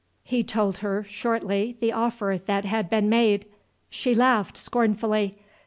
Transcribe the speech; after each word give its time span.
He 0.23 0.43
told 0.43 0.79
her 0.79 1.03
shortly 1.03 1.77
the 1.79 1.91
offer 1.93 2.41
that 2.47 2.65
had 2.65 2.89
been 2.89 3.07
made. 3.07 3.45
She 3.91 4.15
laughed 4.15 4.57
scornfully. 4.57 5.37